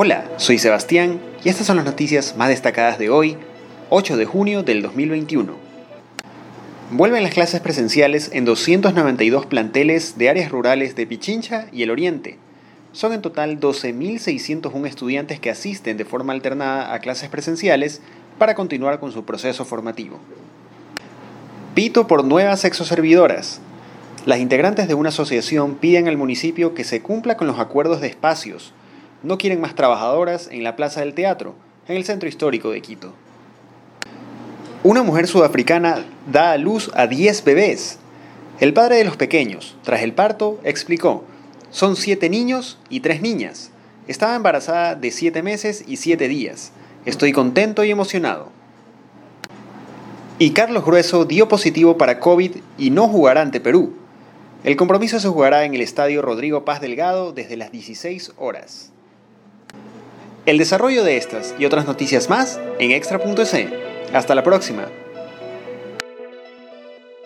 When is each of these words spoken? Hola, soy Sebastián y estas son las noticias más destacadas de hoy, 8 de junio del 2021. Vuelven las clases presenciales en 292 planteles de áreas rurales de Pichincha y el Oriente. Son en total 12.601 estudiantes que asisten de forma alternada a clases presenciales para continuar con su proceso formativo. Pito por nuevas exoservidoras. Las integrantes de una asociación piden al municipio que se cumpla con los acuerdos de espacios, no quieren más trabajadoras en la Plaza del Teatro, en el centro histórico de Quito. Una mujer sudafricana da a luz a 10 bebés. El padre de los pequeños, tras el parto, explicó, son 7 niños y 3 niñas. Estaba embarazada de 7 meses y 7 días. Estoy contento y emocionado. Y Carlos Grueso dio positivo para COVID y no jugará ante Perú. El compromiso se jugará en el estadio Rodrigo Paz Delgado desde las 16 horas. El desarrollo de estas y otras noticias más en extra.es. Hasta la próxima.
Hola, 0.00 0.30
soy 0.36 0.58
Sebastián 0.58 1.18
y 1.42 1.48
estas 1.48 1.66
son 1.66 1.74
las 1.74 1.84
noticias 1.84 2.36
más 2.36 2.50
destacadas 2.50 3.00
de 3.00 3.10
hoy, 3.10 3.36
8 3.90 4.16
de 4.16 4.26
junio 4.26 4.62
del 4.62 4.80
2021. 4.80 5.54
Vuelven 6.92 7.24
las 7.24 7.34
clases 7.34 7.60
presenciales 7.60 8.30
en 8.32 8.44
292 8.44 9.46
planteles 9.46 10.16
de 10.16 10.30
áreas 10.30 10.52
rurales 10.52 10.94
de 10.94 11.04
Pichincha 11.04 11.66
y 11.72 11.82
el 11.82 11.90
Oriente. 11.90 12.38
Son 12.92 13.12
en 13.12 13.22
total 13.22 13.58
12.601 13.58 14.86
estudiantes 14.86 15.40
que 15.40 15.50
asisten 15.50 15.96
de 15.96 16.04
forma 16.04 16.32
alternada 16.32 16.94
a 16.94 17.00
clases 17.00 17.28
presenciales 17.28 18.00
para 18.38 18.54
continuar 18.54 19.00
con 19.00 19.10
su 19.10 19.24
proceso 19.24 19.64
formativo. 19.64 20.20
Pito 21.74 22.06
por 22.06 22.22
nuevas 22.22 22.64
exoservidoras. 22.64 23.60
Las 24.26 24.38
integrantes 24.38 24.86
de 24.86 24.94
una 24.94 25.08
asociación 25.08 25.74
piden 25.74 26.06
al 26.06 26.16
municipio 26.16 26.72
que 26.72 26.84
se 26.84 27.02
cumpla 27.02 27.36
con 27.36 27.48
los 27.48 27.58
acuerdos 27.58 28.00
de 28.00 28.06
espacios, 28.06 28.74
no 29.22 29.38
quieren 29.38 29.60
más 29.60 29.74
trabajadoras 29.74 30.48
en 30.50 30.64
la 30.64 30.76
Plaza 30.76 31.00
del 31.00 31.14
Teatro, 31.14 31.54
en 31.88 31.96
el 31.96 32.04
centro 32.04 32.28
histórico 32.28 32.70
de 32.70 32.80
Quito. 32.80 33.12
Una 34.84 35.02
mujer 35.02 35.26
sudafricana 35.26 36.04
da 36.30 36.52
a 36.52 36.58
luz 36.58 36.90
a 36.94 37.06
10 37.06 37.44
bebés. 37.44 37.98
El 38.60 38.72
padre 38.72 38.96
de 38.96 39.04
los 39.04 39.16
pequeños, 39.16 39.76
tras 39.82 40.02
el 40.02 40.12
parto, 40.12 40.60
explicó, 40.62 41.24
son 41.70 41.96
7 41.96 42.30
niños 42.30 42.78
y 42.88 43.00
3 43.00 43.20
niñas. 43.20 43.70
Estaba 44.06 44.36
embarazada 44.36 44.94
de 44.94 45.10
7 45.10 45.42
meses 45.42 45.84
y 45.86 45.96
7 45.96 46.28
días. 46.28 46.72
Estoy 47.04 47.32
contento 47.32 47.84
y 47.84 47.90
emocionado. 47.90 48.50
Y 50.38 50.50
Carlos 50.50 50.84
Grueso 50.84 51.24
dio 51.24 51.48
positivo 51.48 51.98
para 51.98 52.20
COVID 52.20 52.52
y 52.78 52.90
no 52.90 53.08
jugará 53.08 53.42
ante 53.42 53.60
Perú. 53.60 53.94
El 54.62 54.76
compromiso 54.76 55.18
se 55.18 55.28
jugará 55.28 55.64
en 55.64 55.74
el 55.74 55.80
estadio 55.80 56.22
Rodrigo 56.22 56.64
Paz 56.64 56.80
Delgado 56.80 57.32
desde 57.32 57.56
las 57.56 57.72
16 57.72 58.32
horas. 58.38 58.92
El 60.48 60.56
desarrollo 60.56 61.04
de 61.04 61.18
estas 61.18 61.54
y 61.58 61.66
otras 61.66 61.84
noticias 61.84 62.30
más 62.30 62.58
en 62.78 62.92
extra.es. 62.92 63.54
Hasta 64.14 64.34
la 64.34 64.42
próxima. 64.42 64.86